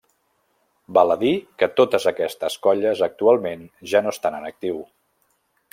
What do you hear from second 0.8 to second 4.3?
Val a dir que totes aquestes colles actualment ja no